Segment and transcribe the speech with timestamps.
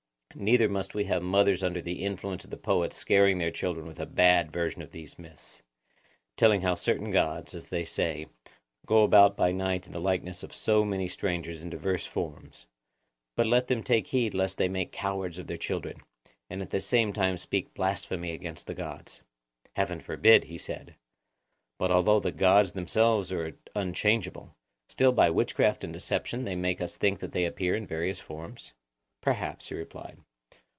[0.33, 3.99] Neither must we have mothers under the influence of the poets scaring their children with
[3.99, 8.27] a bad version of these myths—telling how certain gods, as they say,
[8.85, 12.65] 'Go about by night in the likeness of so many strangers and in divers forms;'
[13.35, 15.97] but let them take heed lest they make cowards of their children,
[16.49, 19.21] and at the same time speak blasphemy against the gods.
[19.73, 20.95] Heaven forbid, he said.
[21.77, 23.33] But although the gods are themselves
[23.75, 24.55] unchangeable,
[24.87, 28.21] still by witchcraft and deception they may make us think that they appear in various
[28.21, 28.71] forms?
[29.21, 30.17] Perhaps, he replied.